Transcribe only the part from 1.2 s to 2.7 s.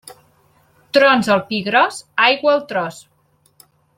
al Pi Gros, aigua al